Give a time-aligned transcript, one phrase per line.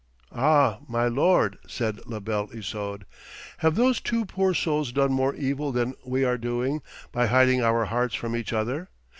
[0.31, 3.05] 'Ah, my lord,' said La Belle Isoude,
[3.59, 6.81] 'have those two poor souls done more evil than we are doing
[7.11, 8.89] by hiding our hearts from each other?